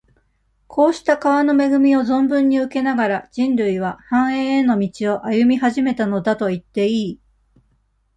[0.65, 7.19] こうした川の恵みを存分に受けながら、人類は、繁栄への道を、歩み始めたのだといっていい。